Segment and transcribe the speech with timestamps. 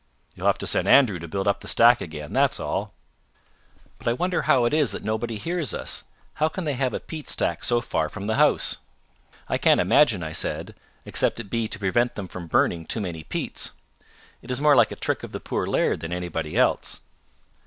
[0.35, 2.95] "You'll have to send Andrew to build up the stack again that's all."
[3.99, 6.05] "But I wonder how it is that nobody hears us.
[6.33, 8.77] How can they have a peat stack so far from the house?"
[9.47, 10.73] "I can't imagine," I said;
[11.05, 13.73] "except it be to prevent them from burning too many peats.
[14.41, 17.01] It is more like a trick of the poor laird than anybody else."